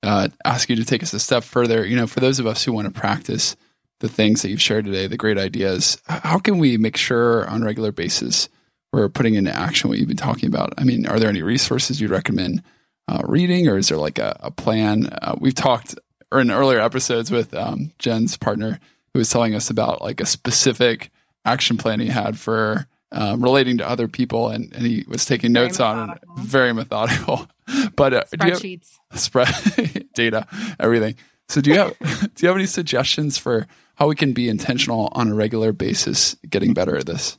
[0.04, 1.86] uh, ask you to take us a step further.
[1.86, 3.56] You know, for those of us who want to practice
[4.02, 7.62] the things that you've shared today, the great ideas, how can we make sure on
[7.62, 8.50] a regular basis
[8.92, 10.74] we're putting into action what you've been talking about?
[10.78, 12.64] I mean, are there any resources you'd recommend
[13.08, 15.08] uh, reading, or is there like a, a plan?
[15.22, 15.96] Uh, we've talked
[16.32, 18.80] or in earlier episodes with um, Jen's partner
[19.14, 21.12] who was telling us about like a specific
[21.46, 25.52] action plan he had for um, relating to other people, and, and he was taking
[25.52, 26.20] notes on it.
[26.38, 27.48] Very methodical.
[27.96, 30.48] but uh, spreadsheets, spread data,
[30.80, 31.16] everything.
[31.50, 33.68] So do you have do you have any suggestions for
[34.02, 37.38] how we can be intentional on a regular basis, getting better at this?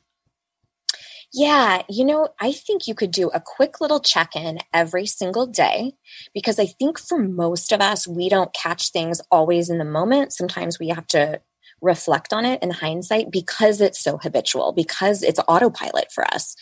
[1.35, 5.49] Yeah, you know, I think you could do a quick little check in every single
[5.49, 5.95] day
[6.33, 10.35] because I think for most of us, we don't catch things always in the moment.
[10.35, 11.41] Sometimes we have to
[11.81, 16.55] reflect on it in hindsight because it's so habitual, because it's autopilot for us.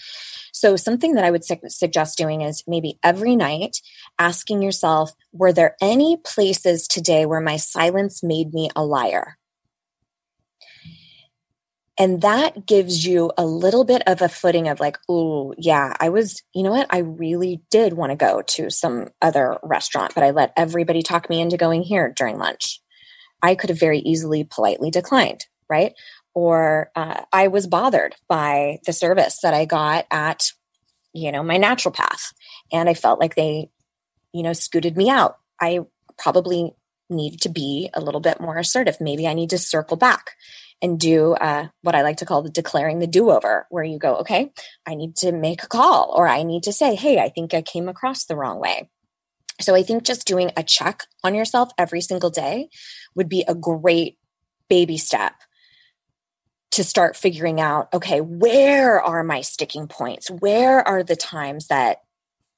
[0.54, 3.82] So, something that I would su- suggest doing is maybe every night
[4.18, 9.36] asking yourself, were there any places today where my silence made me a liar?
[12.00, 16.08] And that gives you a little bit of a footing of like, oh, yeah, I
[16.08, 16.86] was, you know what?
[16.88, 21.28] I really did want to go to some other restaurant, but I let everybody talk
[21.28, 22.80] me into going here during lunch.
[23.42, 25.92] I could have very easily politely declined, right?
[26.32, 30.52] Or uh, I was bothered by the service that I got at,
[31.12, 32.32] you know, my naturopath,
[32.72, 33.68] and I felt like they,
[34.32, 35.36] you know, scooted me out.
[35.60, 35.80] I
[36.16, 36.72] probably
[37.10, 39.02] need to be a little bit more assertive.
[39.02, 40.30] Maybe I need to circle back
[40.82, 43.98] and do uh, what I like to call the declaring the do over, where you
[43.98, 44.52] go, okay,
[44.86, 47.62] I need to make a call or I need to say, hey, I think I
[47.62, 48.88] came across the wrong way.
[49.60, 52.68] So I think just doing a check on yourself every single day
[53.14, 54.16] would be a great
[54.68, 55.34] baby step
[56.72, 60.30] to start figuring out okay, where are my sticking points?
[60.30, 61.98] Where are the times that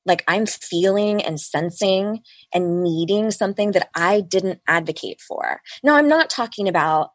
[0.04, 2.20] like I'm feeling and sensing
[2.52, 5.60] and needing something that I didn't advocate for?
[5.82, 7.10] Now, I'm not talking about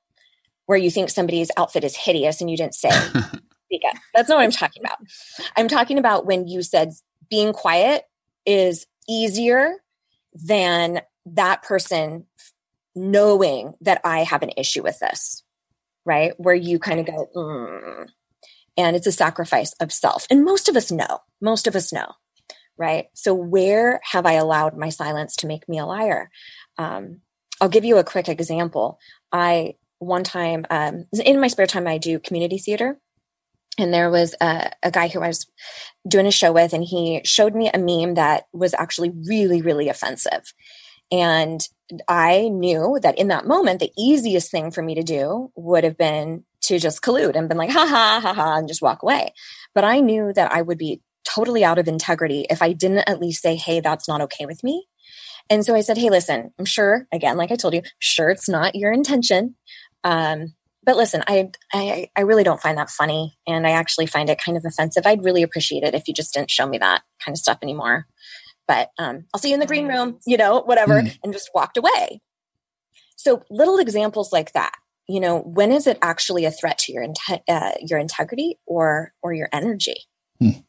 [0.68, 2.90] where you think somebody's outfit is hideous and you didn't say,
[4.14, 4.98] That's not what I'm talking about.
[5.58, 6.94] I'm talking about when you said
[7.30, 8.04] being quiet
[8.46, 9.74] is easier
[10.34, 12.26] than that person
[12.96, 15.44] knowing that I have an issue with this,
[16.06, 16.34] right?
[16.38, 18.08] Where you kind of go, mm.
[18.78, 20.26] and it's a sacrifice of self.
[20.30, 22.14] And most of us know, most of us know,
[22.78, 23.08] right?
[23.14, 26.32] So, where have I allowed my silence to make me a liar?
[26.78, 27.22] Um,
[27.60, 29.00] I'll give you a quick example.
[29.32, 33.00] I, one time, um, in my spare time, I do community theater
[33.78, 35.46] and there was a, a, guy who I was
[36.08, 39.88] doing a show with, and he showed me a meme that was actually really, really
[39.88, 40.54] offensive.
[41.12, 41.62] And
[42.08, 45.98] I knew that in that moment, the easiest thing for me to do would have
[45.98, 49.34] been to just collude and been like, ha ha ha ha, and just walk away.
[49.76, 53.22] But I knew that I would be totally out of integrity if I didn't at
[53.22, 54.88] least say, hey, that's not okay with me.
[55.50, 58.50] And so I said, hey, listen, I'm sure, again, like I told you, sure it's
[58.50, 59.56] not your intention.
[60.08, 60.54] Um,
[60.84, 64.42] but listen, I, I I really don't find that funny, and I actually find it
[64.42, 65.06] kind of offensive.
[65.06, 68.08] I'd really appreciate it if you just didn't show me that kind of stuff anymore.
[68.70, 71.18] But um, I'll see you in the green room, you know, whatever, mm.
[71.24, 72.22] and just walked away.
[73.18, 74.72] So little examples like that.
[75.10, 79.12] You know, when is it actually a threat to your inte- uh, your integrity or
[79.22, 80.06] or your energy?
[80.42, 80.64] Mm.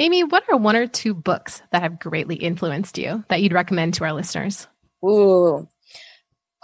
[0.00, 3.94] Amy, what are one or two books that have greatly influenced you that you'd recommend
[3.94, 4.66] to our listeners?
[5.04, 5.68] Ooh,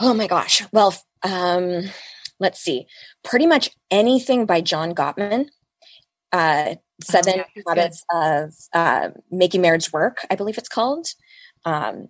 [0.01, 0.63] oh my gosh.
[0.73, 1.91] Well, um,
[2.39, 2.87] let's see,
[3.23, 5.49] pretty much anything by John Gottman.
[6.33, 8.19] Uh, Seven oh, yeah, Habits good.
[8.19, 11.09] of uh, Making Marriage Work, I believe it's called.
[11.65, 12.09] Um,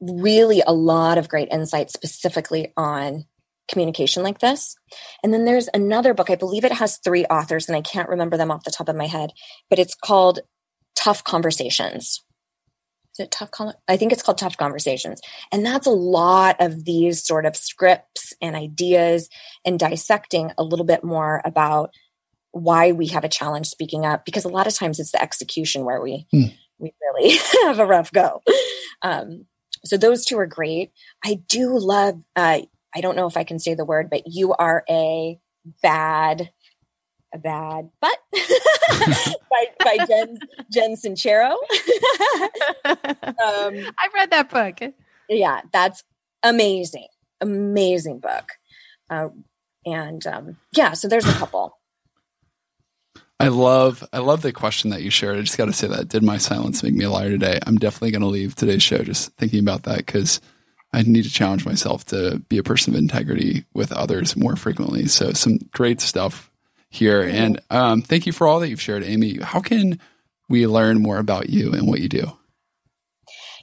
[0.00, 3.24] really, a lot of great insights specifically on
[3.68, 4.76] communication like this.
[5.22, 8.36] And then there's another book, I believe it has three authors, and I can't remember
[8.36, 9.32] them off the top of my head,
[9.68, 10.40] but it's called
[10.94, 12.22] Tough Conversations
[13.26, 13.50] tough
[13.88, 15.20] i think it's called tough conversations.
[15.52, 19.28] And that's a lot of these sort of scripts and ideas
[19.64, 21.92] and dissecting a little bit more about
[22.52, 25.84] why we have a challenge speaking up because a lot of times it's the execution
[25.84, 26.44] where we hmm.
[26.78, 28.42] we really have a rough go.
[29.02, 29.46] Um,
[29.84, 30.90] so those two are great.
[31.24, 32.60] I do love uh,
[32.94, 35.38] i don't know if i can say the word but you are a
[35.82, 36.50] bad
[37.32, 38.16] a bad but
[39.50, 40.38] by, by Jen,
[40.72, 41.50] Jen Sincero.
[42.84, 44.92] um, I've read that book.
[45.28, 46.04] yeah, that's
[46.42, 47.08] amazing,
[47.40, 48.52] amazing book.
[49.10, 49.28] Uh,
[49.84, 51.78] and um, yeah, so there's a couple.
[53.40, 55.38] I love I love the question that you shared.
[55.38, 57.60] I just got to say that did my silence make me a liar today?
[57.66, 60.40] I'm definitely going to leave today's show just thinking about that because
[60.92, 65.06] I need to challenge myself to be a person of integrity with others more frequently.
[65.06, 66.47] So some great stuff
[66.90, 69.38] here, and um, thank you for all that you've shared, Amy.
[69.38, 69.98] How can
[70.48, 72.32] we learn more about you and what you do?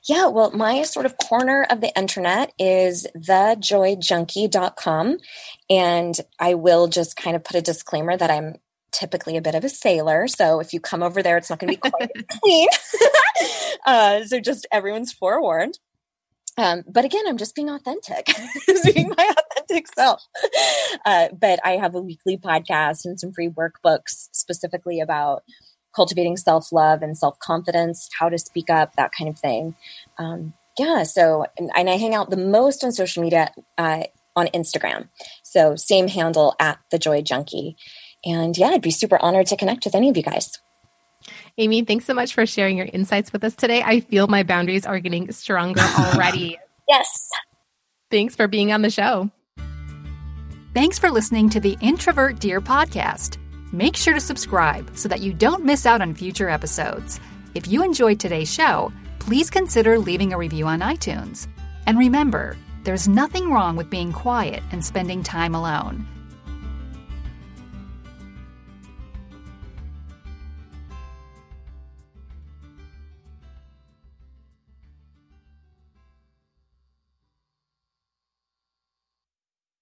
[0.08, 5.18] Yeah, well, my sort of corner of the internet is thejoyjunkie.com.
[5.70, 8.56] And I will just kind of put a disclaimer that I'm
[8.92, 10.28] typically a bit of a sailor.
[10.28, 12.12] So if you come over there, it's not going to be quite
[12.42, 12.68] clean.
[13.86, 15.80] uh, so just everyone's forewarned.
[16.58, 18.28] Um, but again, I'm just being authentic,
[18.94, 20.24] being my authentic self.
[21.06, 25.44] Uh, but I have a weekly podcast and some free workbooks specifically about
[25.96, 29.76] cultivating self love and self confidence, how to speak up, that kind of thing.
[30.18, 34.04] Um, yeah, so, and, and, I hang out the most on social media uh,
[34.36, 35.08] on Instagram.
[35.42, 37.78] So, same handle at the Joy Junkie.
[38.26, 40.60] And yeah, I'd be super honored to connect with any of you guys.
[41.58, 43.82] Amy, thanks so much for sharing your insights with us today.
[43.82, 46.58] I feel my boundaries are getting stronger already.
[46.90, 47.30] yes.
[48.12, 49.30] Thanks for being on the show.
[50.74, 53.38] Thanks for listening to the Introvert Dear podcast.
[53.72, 57.20] Make sure to subscribe so that you don't miss out on future episodes.
[57.56, 61.48] If you enjoyed today's show, please consider leaving a review on iTunes.
[61.88, 66.06] And remember, there's nothing wrong with being quiet and spending time alone.